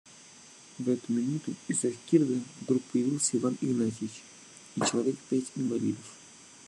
[0.79, 4.23] В эту минуту из-за скирда вдруг появился Иван Игнатьич
[4.75, 6.05] и человек пять инвалидов.